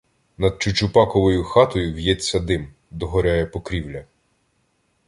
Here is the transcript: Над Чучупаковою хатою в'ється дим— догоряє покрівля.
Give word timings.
Над 0.37 0.59
Чучупаковою 0.61 1.43
хатою 1.43 1.93
в'ється 1.93 2.39
дим— 2.39 2.67
догоряє 2.91 3.45
покрівля. 3.45 4.05